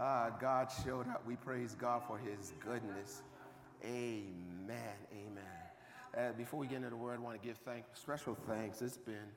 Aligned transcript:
Uh, 0.00 0.30
God 0.40 0.68
showed 0.82 1.06
up. 1.08 1.22
We 1.26 1.36
praise 1.36 1.76
God 1.78 2.02
for 2.06 2.16
his 2.16 2.54
goodness. 2.64 3.20
Amen. 3.84 4.96
Amen. 5.12 5.44
Uh, 6.16 6.32
before 6.38 6.58
we 6.58 6.66
get 6.66 6.76
into 6.76 6.88
the 6.88 6.96
word, 6.96 7.18
I 7.18 7.22
want 7.22 7.40
to 7.40 7.46
give 7.46 7.58
special 7.92 8.34
thanks. 8.48 8.80
It's 8.80 8.96
been 8.96 9.28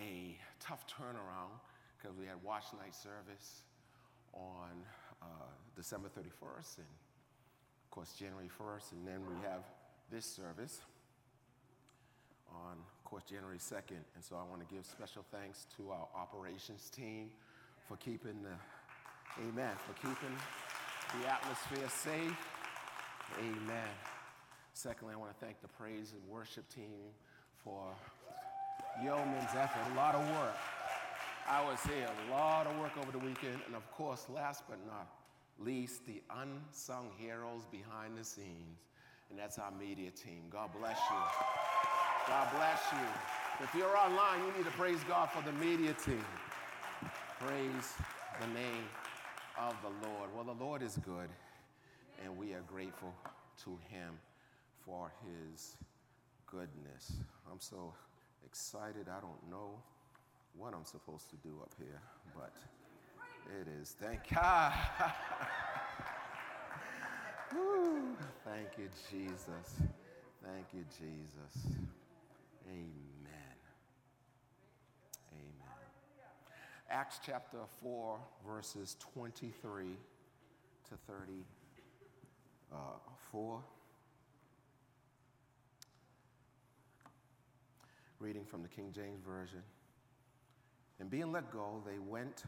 a 0.00 0.38
tough 0.60 0.86
turnaround 0.86 1.60
because 1.98 2.16
we 2.16 2.24
had 2.24 2.36
watch 2.42 2.64
night 2.82 2.94
service 2.94 3.64
on 4.32 4.70
uh, 5.20 5.26
December 5.76 6.08
31st 6.08 6.78
and, 6.78 6.86
of 7.84 7.90
course, 7.90 8.14
January 8.18 8.48
1st, 8.48 8.92
and 8.92 9.06
then 9.06 9.20
we 9.28 9.46
have 9.46 9.64
this 10.10 10.24
service 10.24 10.80
on, 12.50 12.78
of 12.78 13.04
course, 13.04 13.24
January 13.24 13.58
2nd. 13.58 14.00
And 14.14 14.24
so 14.24 14.36
I 14.36 14.48
want 14.48 14.66
to 14.66 14.74
give 14.74 14.86
special 14.86 15.22
thanks 15.30 15.66
to 15.76 15.90
our 15.90 16.08
operations 16.16 16.88
team 16.88 17.28
for 17.86 17.98
keeping 17.98 18.42
the, 18.42 18.56
amen, 19.40 19.72
for 19.86 19.94
keeping 19.94 20.36
the 21.20 21.30
atmosphere 21.30 21.88
safe. 21.88 22.36
Amen. 23.38 23.88
Secondly, 24.74 25.14
I 25.14 25.16
want 25.16 25.32
to 25.38 25.44
thank 25.44 25.60
the 25.60 25.68
praise 25.68 26.12
and 26.12 26.22
worship 26.30 26.68
team 26.74 27.12
for 27.64 27.92
yeoman's 29.02 29.50
effort. 29.56 29.80
A 29.92 29.96
lot 29.96 30.14
of 30.14 30.20
work. 30.30 30.56
I 31.48 31.66
would 31.66 31.78
say 31.78 32.02
a 32.02 32.30
lot 32.32 32.66
of 32.66 32.78
work 32.78 32.92
over 32.98 33.12
the 33.12 33.18
weekend. 33.18 33.60
And 33.66 33.74
of 33.74 33.90
course, 33.92 34.26
last 34.32 34.64
but 34.68 34.78
not 34.86 35.08
least, 35.58 36.06
the 36.06 36.22
unsung 36.30 37.10
heroes 37.18 37.62
behind 37.70 38.16
the 38.16 38.24
scenes. 38.24 38.80
And 39.30 39.38
that's 39.38 39.58
our 39.58 39.70
media 39.70 40.10
team. 40.10 40.44
God 40.50 40.70
bless 40.78 40.98
you. 41.10 41.16
God 42.28 42.48
bless 42.54 42.80
you. 42.92 43.64
If 43.64 43.74
you're 43.74 43.96
online, 43.96 44.40
you 44.46 44.52
need 44.56 44.64
to 44.64 44.76
praise 44.76 44.98
God 45.08 45.30
for 45.30 45.42
the 45.42 45.52
media 45.52 45.94
team. 46.04 46.24
Praise 47.38 47.94
the 48.40 48.46
name 48.48 48.84
of 49.58 49.74
the 49.82 50.08
Lord. 50.08 50.30
Well, 50.34 50.44
the 50.44 50.64
Lord 50.64 50.82
is 50.82 50.98
good, 51.04 51.28
and 52.24 52.36
we 52.36 52.54
are 52.54 52.62
grateful 52.62 53.14
to 53.64 53.78
Him 53.88 54.18
for 54.84 55.12
His 55.24 55.76
goodness. 56.46 57.12
I'm 57.50 57.60
so 57.60 57.94
excited. 58.44 59.08
I 59.08 59.20
don't 59.20 59.50
know 59.50 59.70
what 60.56 60.74
I'm 60.74 60.84
supposed 60.84 61.30
to 61.30 61.36
do 61.36 61.50
up 61.62 61.72
here, 61.78 62.00
but 62.34 62.52
it 63.60 63.68
is. 63.80 63.94
Thank 64.00 64.28
God. 64.34 64.72
Thank 68.44 68.78
you, 68.78 68.88
Jesus. 69.10 69.76
Thank 70.42 70.66
you, 70.72 70.84
Jesus. 70.98 71.66
Amen. 72.68 73.11
Acts 76.92 77.18
chapter 77.24 77.56
4, 77.82 78.18
verses 78.46 78.96
23 79.14 79.84
to 80.90 80.96
34. 81.08 81.40
Uh, 82.70 82.76
Reading 88.20 88.44
from 88.44 88.62
the 88.62 88.68
King 88.68 88.92
James 88.94 89.22
Version. 89.26 89.62
And 91.00 91.10
being 91.10 91.32
let 91.32 91.50
go, 91.50 91.82
they 91.86 91.98
went 91.98 92.44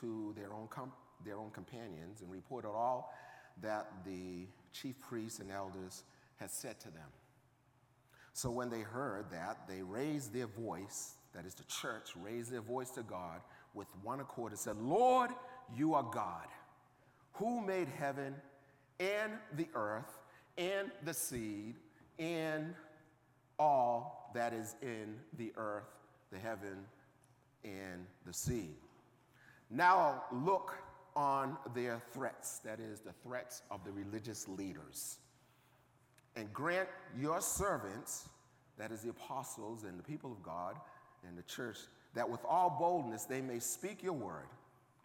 to 0.00 0.34
their 0.36 0.52
own, 0.52 0.66
com- 0.68 0.90
their 1.24 1.36
own 1.36 1.52
companions 1.52 2.20
and 2.20 2.32
reported 2.32 2.70
all 2.70 3.14
that 3.62 3.92
the 4.04 4.48
chief 4.72 4.98
priests 4.98 5.38
and 5.38 5.52
elders 5.52 6.02
had 6.34 6.50
said 6.50 6.80
to 6.80 6.90
them. 6.90 7.12
So 8.32 8.50
when 8.50 8.70
they 8.70 8.80
heard 8.80 9.30
that, 9.30 9.68
they 9.68 9.82
raised 9.82 10.34
their 10.34 10.48
voice, 10.48 11.14
that 11.32 11.46
is, 11.46 11.54
the 11.54 11.62
church 11.64 12.10
raised 12.20 12.50
their 12.50 12.60
voice 12.60 12.90
to 12.90 13.04
God 13.04 13.40
with 13.74 13.88
one 14.02 14.20
accord 14.20 14.52
and 14.52 14.58
said, 14.58 14.76
Lord, 14.80 15.30
you 15.76 15.94
are 15.94 16.02
God, 16.02 16.46
who 17.32 17.60
made 17.60 17.88
heaven 17.88 18.34
and 19.00 19.32
the 19.56 19.66
earth 19.74 20.20
and 20.56 20.90
the 21.04 21.12
seed 21.12 21.74
and 22.18 22.74
all 23.58 24.30
that 24.34 24.52
is 24.52 24.76
in 24.82 25.16
the 25.36 25.52
earth, 25.56 25.88
the 26.32 26.38
heaven, 26.38 26.84
and 27.64 28.06
the 28.26 28.32
sea. 28.32 28.70
Now 29.70 30.24
look 30.32 30.76
on 31.16 31.56
their 31.74 32.00
threats, 32.12 32.58
that 32.58 32.80
is, 32.80 33.00
the 33.00 33.12
threats 33.24 33.62
of 33.70 33.84
the 33.84 33.92
religious 33.92 34.48
leaders, 34.48 35.18
and 36.36 36.52
grant 36.52 36.88
your 37.16 37.40
servants, 37.40 38.28
that 38.76 38.90
is, 38.90 39.02
the 39.02 39.10
apostles 39.10 39.84
and 39.84 39.98
the 39.98 40.02
people 40.02 40.32
of 40.32 40.42
God 40.42 40.76
and 41.26 41.38
the 41.38 41.42
church, 41.42 41.78
that 42.14 42.28
with 42.28 42.44
all 42.44 42.76
boldness 42.78 43.24
they 43.24 43.40
may 43.40 43.58
speak 43.58 44.02
your 44.02 44.14
word. 44.14 44.48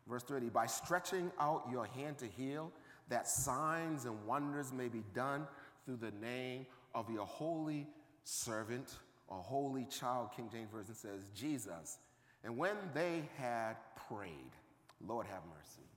Verse 0.08 0.24
30 0.24 0.50
by 0.50 0.66
stretching 0.66 1.32
out 1.40 1.68
your 1.72 1.86
hand 1.86 2.18
to 2.20 2.26
heal, 2.26 2.72
that 3.10 3.28
signs 3.28 4.06
and 4.06 4.26
wonders 4.26 4.72
may 4.72 4.88
be 4.88 5.04
done 5.14 5.48
through 5.86 5.98
the 5.98 6.12
name 6.26 6.66
of 6.94 7.10
your 7.10 7.26
holy 7.26 7.88
servant 8.24 8.96
or 9.28 9.38
holy 9.38 9.86
child, 9.86 10.30
King 10.36 10.50
James 10.52 10.70
Version 10.72 10.96
says, 10.96 11.30
Jesus. 11.36 11.98
And 12.44 12.58
when 12.58 12.76
they 12.94 13.24
had 13.38 13.76
prayed, 14.08 14.52
Lord 15.06 15.28
have 15.28 15.42
mercy, 15.56 15.88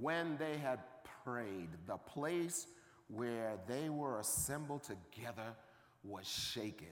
when 0.00 0.36
they 0.36 0.56
had 0.58 0.80
prayed, 1.24 1.68
the 1.86 1.96
place 1.96 2.66
where 3.08 3.58
they 3.66 3.88
were 3.88 4.20
assembled 4.20 4.82
together 4.84 5.54
was 6.04 6.26
shaken. 6.26 6.86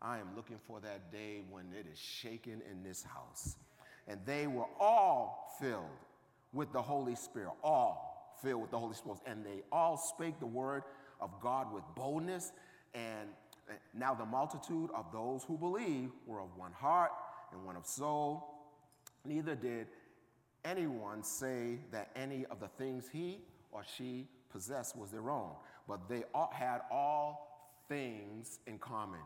I 0.00 0.18
am 0.18 0.28
looking 0.36 0.58
for 0.66 0.80
that 0.80 1.10
day 1.12 1.42
when 1.50 1.66
it 1.78 1.86
is 1.90 1.98
shaken 1.98 2.62
in 2.70 2.82
this 2.82 3.02
house. 3.02 3.56
And 4.06 4.20
they 4.24 4.46
were 4.46 4.66
all 4.78 5.56
filled 5.60 5.84
with 6.52 6.72
the 6.72 6.80
Holy 6.80 7.14
Spirit, 7.14 7.52
all 7.62 8.36
filled 8.42 8.62
with 8.62 8.70
the 8.70 8.78
Holy 8.78 8.94
Spirit. 8.94 9.18
And 9.26 9.44
they 9.44 9.62
all 9.72 9.96
spake 9.96 10.38
the 10.40 10.46
word 10.46 10.84
of 11.20 11.30
God 11.40 11.72
with 11.72 11.82
boldness. 11.96 12.52
And 12.94 13.28
now 13.94 14.14
the 14.14 14.24
multitude 14.24 14.90
of 14.94 15.06
those 15.12 15.44
who 15.44 15.58
believed 15.58 16.12
were 16.26 16.40
of 16.40 16.56
one 16.56 16.72
heart 16.72 17.10
and 17.52 17.64
one 17.64 17.76
of 17.76 17.86
soul. 17.86 18.54
Neither 19.24 19.54
did 19.54 19.88
anyone 20.64 21.22
say 21.22 21.78
that 21.90 22.10
any 22.16 22.46
of 22.46 22.60
the 22.60 22.68
things 22.68 23.08
he 23.12 23.40
or 23.72 23.82
she 23.96 24.28
possessed 24.50 24.96
was 24.96 25.10
their 25.10 25.30
own, 25.30 25.50
but 25.86 26.08
they 26.08 26.24
all 26.34 26.50
had 26.52 26.80
all 26.90 27.82
things 27.88 28.60
in 28.66 28.78
common. 28.78 29.20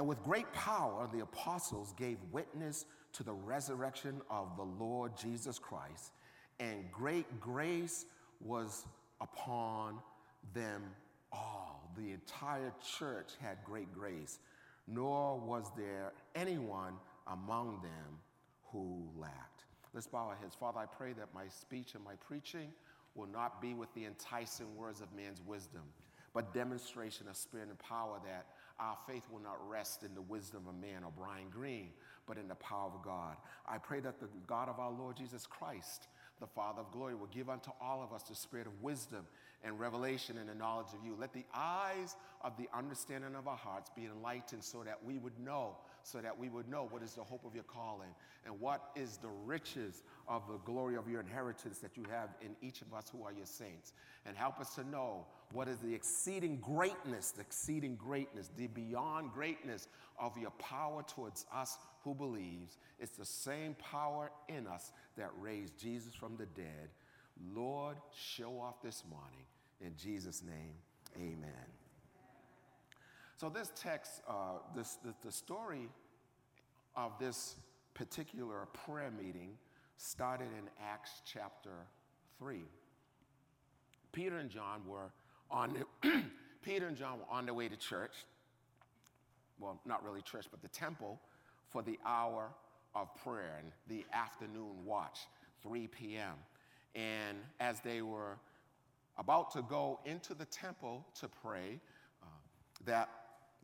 And 0.00 0.08
with 0.08 0.24
great 0.24 0.50
power, 0.54 1.06
the 1.12 1.20
apostles 1.20 1.92
gave 1.98 2.16
witness 2.32 2.86
to 3.12 3.22
the 3.22 3.34
resurrection 3.34 4.22
of 4.30 4.56
the 4.56 4.62
Lord 4.62 5.12
Jesus 5.14 5.58
Christ, 5.58 6.12
and 6.58 6.90
great 6.90 7.38
grace 7.38 8.06
was 8.40 8.86
upon 9.20 9.98
them 10.54 10.84
all. 11.30 11.92
The 11.98 12.12
entire 12.12 12.72
church 12.98 13.32
had 13.42 13.58
great 13.62 13.92
grace, 13.92 14.38
nor 14.88 15.38
was 15.38 15.70
there 15.76 16.12
anyone 16.34 16.94
among 17.26 17.82
them 17.82 18.20
who 18.72 19.06
lacked. 19.18 19.64
Let's 19.92 20.06
bow 20.06 20.28
our 20.28 20.36
heads. 20.40 20.54
Father, 20.58 20.78
I 20.78 20.86
pray 20.86 21.12
that 21.12 21.34
my 21.34 21.46
speech 21.48 21.94
and 21.94 22.02
my 22.02 22.14
preaching 22.26 22.68
will 23.14 23.28
not 23.28 23.60
be 23.60 23.74
with 23.74 23.92
the 23.92 24.06
enticing 24.06 24.74
words 24.76 25.02
of 25.02 25.12
man's 25.14 25.42
wisdom, 25.46 25.82
but 26.32 26.54
demonstration 26.54 27.28
of 27.28 27.36
spirit 27.36 27.68
and 27.68 27.78
power 27.78 28.18
that 28.24 28.46
our 28.80 28.96
faith 29.06 29.24
will 29.30 29.40
not 29.40 29.56
rest 29.68 30.02
in 30.02 30.14
the 30.14 30.22
wisdom 30.22 30.62
of 30.68 30.74
man 30.80 31.04
or 31.04 31.12
Brian 31.16 31.48
Green, 31.50 31.90
but 32.26 32.38
in 32.38 32.48
the 32.48 32.54
power 32.56 32.86
of 32.86 33.02
God. 33.04 33.36
I 33.68 33.78
pray 33.78 34.00
that 34.00 34.20
the 34.20 34.28
God 34.46 34.68
of 34.68 34.78
our 34.78 34.90
Lord 34.90 35.16
Jesus 35.16 35.46
Christ, 35.46 36.08
the 36.40 36.46
Father 36.46 36.80
of 36.80 36.90
glory, 36.90 37.14
will 37.14 37.26
give 37.26 37.50
unto 37.50 37.70
all 37.80 38.02
of 38.02 38.12
us 38.12 38.22
the 38.22 38.34
spirit 38.34 38.66
of 38.66 38.82
wisdom 38.82 39.26
and 39.62 39.78
revelation 39.78 40.38
and 40.38 40.48
the 40.48 40.54
knowledge 40.54 40.94
of 40.98 41.04
you. 41.04 41.14
Let 41.18 41.32
the 41.32 41.44
eyes 41.54 42.16
of 42.42 42.56
the 42.56 42.68
understanding 42.74 43.34
of 43.34 43.46
our 43.46 43.56
hearts 43.56 43.90
be 43.94 44.06
enlightened 44.06 44.64
so 44.64 44.82
that 44.84 44.98
we 45.04 45.18
would 45.18 45.38
know 45.38 45.76
so 46.02 46.18
that 46.18 46.38
we 46.38 46.48
would 46.48 46.68
know 46.68 46.86
what 46.90 47.02
is 47.02 47.14
the 47.14 47.22
hope 47.22 47.44
of 47.44 47.54
your 47.54 47.64
calling 47.64 48.10
and 48.44 48.58
what 48.60 48.90
is 48.96 49.18
the 49.18 49.28
riches 49.44 50.02
of 50.28 50.42
the 50.48 50.58
glory 50.58 50.96
of 50.96 51.08
your 51.08 51.20
inheritance 51.20 51.78
that 51.78 51.96
you 51.96 52.04
have 52.10 52.30
in 52.40 52.56
each 52.62 52.82
of 52.82 52.92
us 52.94 53.10
who 53.10 53.22
are 53.24 53.32
your 53.32 53.46
saints. 53.46 53.92
And 54.26 54.36
help 54.36 54.60
us 54.60 54.74
to 54.74 54.88
know 54.88 55.26
what 55.52 55.68
is 55.68 55.78
the 55.78 55.94
exceeding 55.94 56.58
greatness, 56.58 57.30
the 57.32 57.42
exceeding 57.42 57.96
greatness, 57.96 58.50
the 58.56 58.68
beyond 58.68 59.32
greatness 59.32 59.88
of 60.18 60.36
your 60.38 60.50
power 60.52 61.02
towards 61.02 61.46
us 61.54 61.78
who 62.04 62.14
believes. 62.14 62.78
It's 62.98 63.16
the 63.16 63.24
same 63.24 63.74
power 63.74 64.30
in 64.48 64.66
us 64.66 64.92
that 65.16 65.30
raised 65.40 65.78
Jesus 65.78 66.14
from 66.14 66.36
the 66.36 66.46
dead. 66.46 66.88
Lord, 67.54 67.96
show 68.14 68.60
off 68.60 68.82
this 68.82 69.02
morning. 69.08 69.46
In 69.80 69.94
Jesus' 69.96 70.42
name, 70.42 70.74
amen. 71.16 71.79
So, 73.40 73.48
this 73.48 73.72
text, 73.74 74.20
uh, 74.28 74.58
this, 74.76 74.98
the, 75.02 75.14
the 75.24 75.32
story 75.32 75.88
of 76.94 77.12
this 77.18 77.56
particular 77.94 78.68
prayer 78.84 79.10
meeting 79.10 79.52
started 79.96 80.48
in 80.58 80.68
Acts 80.78 81.22
chapter 81.24 81.70
3. 82.38 82.60
Peter 84.12 84.36
and 84.36 84.50
John 84.50 84.82
were 84.86 85.10
on 85.50 85.74
the, 86.02 86.22
Peter 86.62 86.86
and 86.86 86.98
John 86.98 87.18
were 87.18 87.34
on 87.34 87.46
their 87.46 87.54
way 87.54 87.66
to 87.66 87.76
church. 87.76 88.12
Well, 89.58 89.80
not 89.86 90.04
really 90.04 90.20
church, 90.20 90.44
but 90.50 90.60
the 90.60 90.68
temple 90.68 91.18
for 91.70 91.80
the 91.80 91.98
hour 92.04 92.50
of 92.94 93.08
prayer 93.24 93.58
and 93.58 93.72
the 93.88 94.04
afternoon 94.12 94.84
watch, 94.84 95.20
3 95.62 95.86
p.m. 95.86 96.34
And 96.94 97.38
as 97.58 97.80
they 97.80 98.02
were 98.02 98.36
about 99.16 99.50
to 99.52 99.62
go 99.62 99.98
into 100.04 100.34
the 100.34 100.44
temple 100.44 101.06
to 101.20 101.28
pray, 101.42 101.80
uh, 102.22 102.26
that 102.84 103.08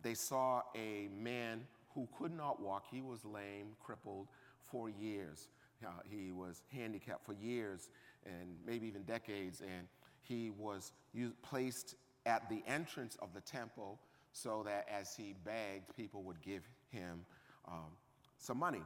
they 0.03 0.15
saw 0.15 0.63
a 0.75 1.09
man 1.17 1.63
who 1.95 2.09
could 2.19 2.33
not 2.33 2.61
walk. 2.61 2.85
He 2.91 3.01
was 3.01 3.25
lame, 3.25 3.69
crippled 3.81 4.29
for 4.63 4.89
years. 4.89 5.49
Uh, 5.85 5.91
he 6.05 6.33
was 6.33 6.63
handicapped 6.73 7.25
for 7.25 7.33
years 7.33 7.89
and 8.25 8.57
maybe 8.67 8.87
even 8.87 9.03
decades. 9.03 9.61
And 9.61 9.89
he 10.23 10.51
was 10.51 10.93
used, 11.13 11.41
placed 11.43 11.95
at 12.25 12.49
the 12.49 12.63
entrance 12.67 13.17
of 13.23 13.33
the 13.35 13.41
temple 13.41 13.99
so 14.33 14.63
that 14.65 14.87
as 14.93 15.17
he 15.17 15.35
begged, 15.45 15.97
people 15.97 16.23
would 16.23 16.43
give 16.43 16.63
him 16.91 17.25
um, 17.67 17.93
some 18.39 18.59
money. 18.59 18.83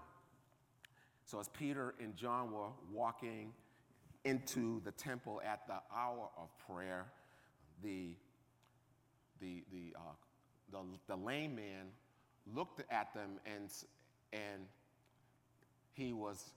So 1.24 1.40
as 1.40 1.48
Peter 1.48 1.94
and 2.00 2.16
John 2.16 2.52
were 2.52 2.70
walking 2.92 3.52
into 4.24 4.80
the 4.84 4.92
temple 4.92 5.40
at 5.44 5.66
the 5.66 5.80
hour 5.94 6.28
of 6.36 6.48
prayer, 6.66 7.06
the, 7.82 8.14
the, 9.40 9.64
the, 9.72 9.96
uh, 9.96 10.12
the, 10.70 10.78
the 11.06 11.16
lame 11.16 11.54
man 11.54 11.86
looked 12.54 12.82
at 12.90 13.12
them 13.14 13.38
and, 13.46 13.70
and 14.32 14.66
he 15.92 16.12
was 16.12 16.50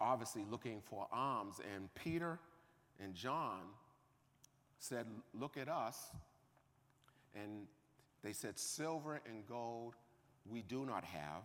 obviously 0.00 0.44
looking 0.50 0.80
for 0.88 1.06
alms. 1.12 1.56
And 1.74 1.88
Peter 1.94 2.38
and 3.02 3.14
John 3.14 3.60
said, 4.78 5.06
Look 5.38 5.56
at 5.56 5.68
us. 5.68 5.98
And 7.34 7.66
they 8.22 8.32
said, 8.32 8.58
Silver 8.58 9.20
and 9.26 9.46
gold 9.46 9.94
we 10.48 10.62
do 10.62 10.84
not 10.84 11.04
have, 11.04 11.42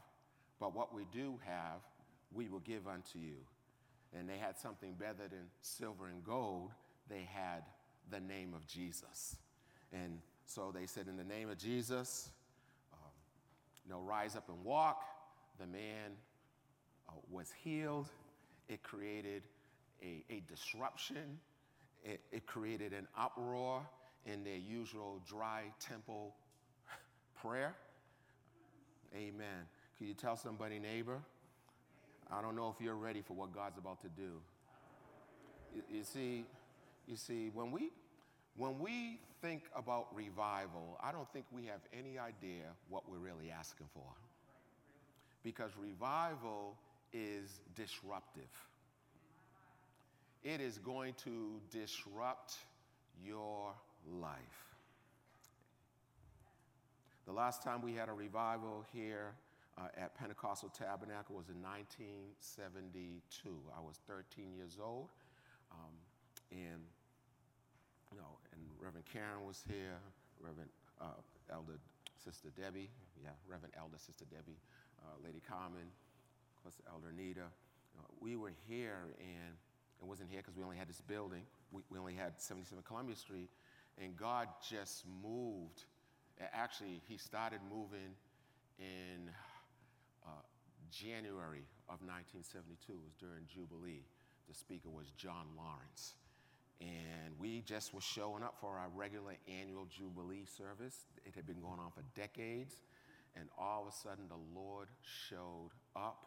but 0.59 0.75
what 0.75 0.93
we 0.93 1.05
do 1.11 1.39
have, 1.45 1.79
we 2.33 2.49
will 2.49 2.59
give 2.59 2.87
unto 2.87 3.17
you. 3.17 3.37
And 4.17 4.27
they 4.27 4.37
had 4.37 4.57
something 4.57 4.93
better 4.93 5.27
than 5.29 5.45
silver 5.61 6.07
and 6.07 6.23
gold, 6.23 6.71
they 7.09 7.27
had 7.31 7.63
the 8.11 8.19
name 8.19 8.53
of 8.53 8.67
Jesus. 8.67 9.37
And 9.93 10.19
so 10.49 10.71
they 10.73 10.87
said, 10.87 11.07
In 11.07 11.15
the 11.15 11.23
name 11.23 11.49
of 11.49 11.59
Jesus, 11.59 12.31
um, 12.91 13.11
you 13.85 13.91
know, 13.91 14.01
rise 14.01 14.35
up 14.35 14.49
and 14.49 14.63
walk. 14.63 15.03
The 15.59 15.67
man 15.67 16.13
uh, 17.07 17.11
was 17.29 17.51
healed. 17.63 18.07
It 18.67 18.81
created 18.81 19.43
a, 20.01 20.23
a 20.31 20.41
disruption, 20.49 21.39
it, 22.03 22.21
it 22.31 22.47
created 22.47 22.93
an 22.93 23.07
uproar 23.17 23.81
in 24.25 24.43
their 24.43 24.57
usual 24.57 25.21
dry 25.27 25.63
temple 25.79 26.33
prayer. 27.41 27.75
Amen. 29.15 29.67
Can 29.97 30.07
you 30.07 30.13
tell 30.13 30.35
somebody, 30.35 30.79
neighbor? 30.79 31.19
I 32.31 32.41
don't 32.41 32.55
know 32.55 32.73
if 32.75 32.83
you're 32.83 32.95
ready 32.95 33.21
for 33.21 33.33
what 33.33 33.53
God's 33.53 33.77
about 33.77 34.01
to 34.01 34.07
do. 34.07 34.31
You, 35.75 35.83
you 35.91 36.03
see, 36.03 36.45
you 37.07 37.15
see, 37.15 37.49
when 37.53 37.71
we 37.71 37.89
when 38.59 38.77
we 38.77 39.17
think 39.41 39.63
about 39.73 40.13
revival, 40.13 40.99
I 41.01 41.13
don't 41.13 41.31
think 41.31 41.45
we 41.49 41.65
have 41.67 41.79
any 41.97 42.19
idea 42.19 42.65
what 42.89 43.09
we're 43.09 43.17
really 43.17 43.49
asking 43.49 43.87
for. 43.93 44.11
Because 45.43 45.71
revival 45.81 46.75
is 47.13 47.61
disruptive. 47.73 48.51
It 50.43 50.59
is 50.59 50.77
going 50.77 51.13
to 51.23 51.61
disrupt 51.71 52.57
your 53.25 53.71
life. 54.11 54.75
The 57.25 57.31
last 57.33 57.63
time 57.63 57.81
we 57.81 57.93
had 57.93 58.09
a 58.09 58.13
revival 58.13 58.83
here 58.91 59.35
uh, 59.77 59.83
at 59.97 60.17
Pentecostal 60.17 60.67
Tabernacle 60.69 61.37
was 61.37 61.47
in 61.47 61.61
1972. 61.61 63.49
I 63.73 63.79
was 63.79 64.01
13 64.05 64.53
years 64.53 64.77
old, 64.83 65.07
um, 65.71 65.93
and 66.51 66.81
you 68.11 68.17
know, 68.17 68.37
and 68.53 68.61
Reverend 68.79 69.05
Karen 69.11 69.45
was 69.45 69.63
here, 69.67 69.97
Reverend 70.39 70.69
uh, 71.01 71.21
Elder 71.51 71.77
Sister 72.17 72.49
Debbie, 72.57 72.89
yeah, 73.23 73.35
Reverend 73.47 73.73
Elder 73.77 73.97
Sister 73.97 74.25
Debbie, 74.29 74.59
uh, 75.01 75.15
Lady 75.23 75.41
Carmen, 75.47 75.87
of 75.87 76.63
course, 76.63 76.81
Elder 76.91 77.11
Nita. 77.15 77.47
Uh, 77.97 78.01
we 78.19 78.35
were 78.35 78.53
here, 78.67 79.13
and 79.19 79.53
it 80.01 80.05
wasn't 80.05 80.29
here 80.29 80.41
because 80.41 80.55
we 80.55 80.63
only 80.63 80.77
had 80.77 80.89
this 80.89 81.01
building. 81.01 81.43
We, 81.71 81.81
we 81.89 81.99
only 81.99 82.15
had 82.15 82.39
77 82.39 82.83
Columbia 82.83 83.15
Street, 83.15 83.49
and 84.01 84.15
God 84.17 84.47
just 84.67 85.05
moved. 85.23 85.85
Actually, 86.53 87.01
He 87.07 87.17
started 87.17 87.59
moving 87.69 88.15
in 88.79 89.29
January 90.91 91.65
of 91.87 92.01
1972, 92.01 92.93
it 92.93 92.97
was 92.97 93.13
during 93.21 93.45
Jubilee. 93.47 94.05
The 94.49 94.55
speaker 94.55 94.89
was 94.89 95.11
John 95.17 95.45
Lawrence. 95.55 96.17
And 96.81 97.33
we 97.37 97.61
just 97.61 97.93
were 97.93 98.01
showing 98.01 98.41
up 98.41 98.55
for 98.61 98.77
our 98.77 98.89
regular 98.95 99.33
annual 99.47 99.85
Jubilee 99.85 100.45
service. 100.45 101.05
It 101.25 101.35
had 101.35 101.45
been 101.45 101.59
going 101.59 101.79
on 101.79 101.91
for 101.91 102.03
decades. 102.15 102.75
And 103.35 103.49
all 103.57 103.83
of 103.87 103.93
a 103.93 103.95
sudden, 103.95 104.25
the 104.27 104.59
Lord 104.59 104.87
showed 105.01 105.71
up, 105.95 106.25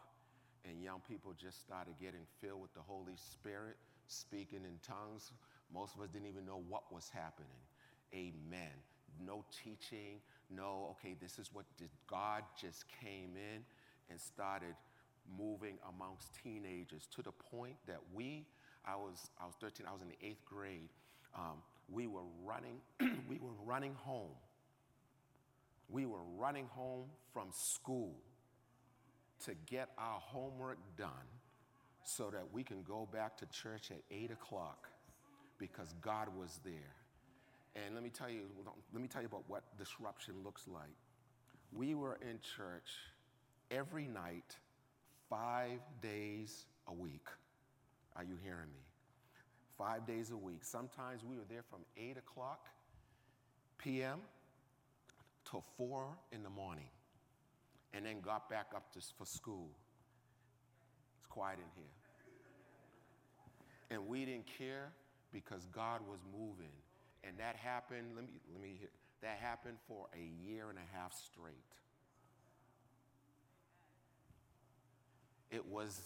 and 0.63 0.81
young 0.81 1.01
people 1.07 1.33
just 1.33 1.59
started 1.59 1.95
getting 1.99 2.25
filled 2.39 2.61
with 2.61 2.73
the 2.73 2.81
Holy 2.81 3.15
Spirit, 3.17 3.77
speaking 4.07 4.61
in 4.63 4.79
tongues. 4.81 5.31
Most 5.73 5.95
of 5.95 6.01
us 6.01 6.09
didn't 6.09 6.27
even 6.27 6.45
know 6.45 6.63
what 6.69 6.91
was 6.93 7.09
happening. 7.09 7.49
Amen. 8.13 8.71
No 9.23 9.43
teaching, 9.63 10.21
no, 10.49 10.95
okay, 10.97 11.15
this 11.19 11.39
is 11.39 11.49
what 11.53 11.65
did 11.77 11.89
God 12.07 12.43
just 12.59 12.85
came 13.01 13.35
in 13.35 13.63
and 14.09 14.19
started 14.19 14.75
moving 15.37 15.77
amongst 15.89 16.29
teenagers 16.43 17.07
to 17.15 17.21
the 17.21 17.31
point 17.31 17.75
that 17.87 17.99
we, 18.13 18.45
I 18.85 18.95
was, 18.95 19.29
I 19.41 19.45
was 19.45 19.55
13, 19.61 19.85
I 19.87 19.93
was 19.93 20.01
in 20.01 20.09
the 20.09 20.25
eighth 20.25 20.43
grade, 20.45 20.89
um, 21.35 21.61
we 21.91 22.07
were 22.07 22.21
running, 22.45 22.77
we 23.29 23.37
were 23.39 23.53
running 23.65 23.95
home. 23.95 24.35
We 25.89 26.05
were 26.05 26.23
running 26.37 26.67
home 26.67 27.05
from 27.33 27.49
school 27.51 28.15
to 29.45 29.53
get 29.65 29.89
our 29.97 30.19
homework 30.19 30.77
done 30.97 31.09
so 32.03 32.29
that 32.31 32.51
we 32.51 32.63
can 32.63 32.83
go 32.83 33.07
back 33.11 33.37
to 33.37 33.45
church 33.47 33.91
at 33.91 34.01
8 34.11 34.31
o'clock 34.31 34.89
because 35.57 35.93
God 36.01 36.29
was 36.37 36.59
there. 36.63 36.95
And 37.75 37.95
let 37.95 38.03
me 38.03 38.09
tell 38.09 38.29
you, 38.29 38.41
let 38.91 39.01
me 39.01 39.07
tell 39.07 39.21
you 39.21 39.27
about 39.27 39.43
what 39.47 39.63
disruption 39.77 40.35
looks 40.43 40.67
like. 40.67 40.95
We 41.71 41.95
were 41.95 42.17
in 42.21 42.39
church 42.55 42.89
every 43.71 44.07
night, 44.07 44.57
five 45.29 45.79
days 46.01 46.65
a 46.87 46.93
week. 46.93 47.27
Are 48.15 48.23
you 48.23 48.37
hearing 48.43 48.71
me? 48.73 48.83
Five 49.77 50.05
days 50.05 50.31
a 50.31 50.37
week. 50.37 50.63
Sometimes 50.63 51.23
we 51.23 51.35
were 51.37 51.45
there 51.49 51.63
from 51.69 51.79
8 51.97 52.17
o'clock 52.17 52.67
p.m. 53.77 54.19
till 55.49 55.63
4 55.77 56.07
in 56.31 56.43
the 56.43 56.49
morning, 56.49 56.89
and 57.93 58.05
then 58.05 58.21
got 58.21 58.49
back 58.49 58.67
up 58.75 58.93
to, 58.93 58.99
for 59.17 59.25
school. 59.25 59.69
It's 61.19 61.27
quiet 61.27 61.57
in 61.57 61.65
here. 61.75 61.91
And 63.89 64.07
we 64.07 64.25
didn't 64.25 64.47
care 64.57 64.91
because 65.31 65.65
God 65.73 66.01
was 66.07 66.19
moving. 66.31 66.71
And 67.23 67.37
that 67.37 67.55
happened, 67.55 68.07
let 68.15 68.25
me, 68.25 68.33
let 68.51 68.61
me 68.61 68.75
hear, 68.79 68.89
that 69.21 69.37
happened 69.41 69.77
for 69.87 70.07
a 70.13 70.45
year 70.45 70.69
and 70.69 70.77
a 70.77 70.97
half 70.97 71.13
straight. 71.13 71.53
It 75.49 75.65
was, 75.65 76.01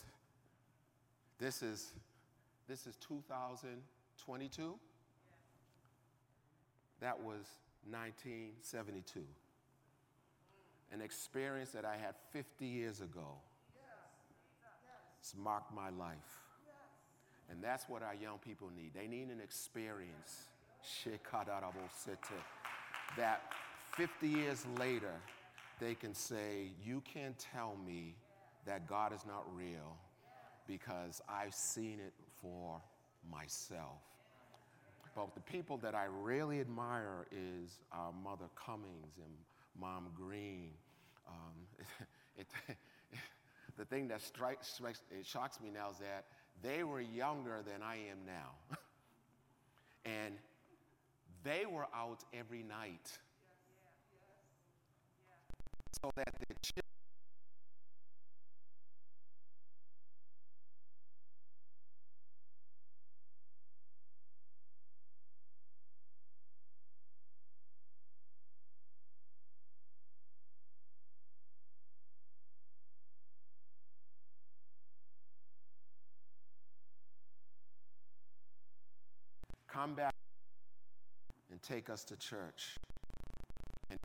this 1.39 1.63
is, 1.63 1.91
this 2.67 2.85
is 2.85 2.95
2022. 2.97 4.75
That 6.99 7.17
was 7.19 7.45
1972. 7.89 9.21
An 10.91 11.01
experience 11.01 11.71
that 11.71 11.85
I 11.85 11.95
had 11.97 12.15
50 12.31 12.65
years 12.65 13.01
ago. 13.01 13.35
It's 15.19 15.35
marked 15.35 15.73
my 15.73 15.89
life. 15.89 16.15
And 17.49 17.63
that's 17.63 17.87
what 17.87 18.03
our 18.03 18.15
young 18.15 18.39
people 18.39 18.69
need. 18.75 18.91
They 18.93 19.07
need 19.07 19.29
an 19.29 19.39
experience 19.41 20.47
that 23.17 23.41
50 23.95 24.27
years 24.27 24.65
later 24.77 25.13
they 25.79 25.95
can 25.95 26.13
say, 26.13 26.71
You 26.85 27.01
can't 27.01 27.37
tell 27.37 27.77
me 27.85 28.15
that 28.65 28.87
God 28.87 29.13
is 29.13 29.25
not 29.25 29.45
real 29.55 29.97
because 30.67 31.21
I've 31.29 31.53
seen 31.53 31.99
it 31.99 32.13
for 32.47 32.81
myself. 33.29 34.01
But 35.15 35.33
the 35.33 35.41
people 35.41 35.77
that 35.77 35.95
I 35.95 36.05
really 36.05 36.59
admire 36.59 37.25
is 37.31 37.79
our 37.91 38.11
Mother 38.23 38.45
Cummings 38.55 39.17
and 39.17 39.33
Mom 39.79 40.07
Green. 40.15 40.71
Um, 41.27 41.85
it, 42.37 42.47
it, 42.67 42.77
the 43.77 43.85
thing 43.85 44.07
that 44.09 44.21
strikes, 44.21 44.67
strikes, 44.67 45.01
it 45.09 45.25
shocks 45.25 45.59
me 45.59 45.71
now 45.73 45.89
is 45.89 45.97
that 45.97 46.25
they 46.61 46.83
were 46.83 47.01
younger 47.01 47.61
than 47.65 47.81
I 47.81 47.95
am 47.95 48.17
now. 48.25 48.77
and 50.05 50.35
they 51.43 51.65
were 51.65 51.87
out 51.95 52.23
every 52.33 52.63
night 52.63 53.11
so 56.01 56.11
that 56.15 56.29
the 56.47 56.55
come 79.77 79.93
back 79.93 80.13
and 81.51 81.61
take 81.61 81.87
us 81.87 82.03
to 82.03 82.15
church 82.15 82.77
and 83.91 83.99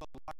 eternal 0.00 0.22
life. 0.28 0.37